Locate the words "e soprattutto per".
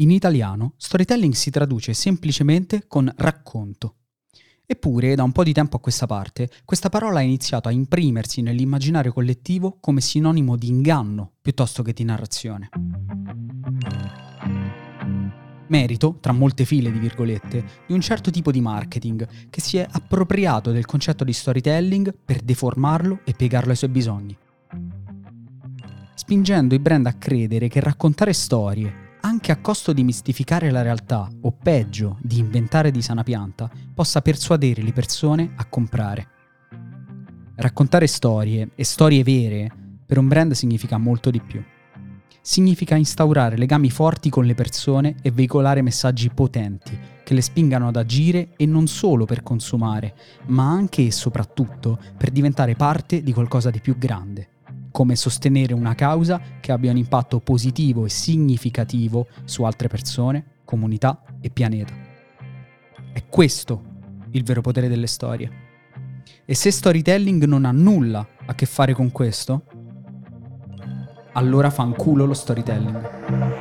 51.06-52.30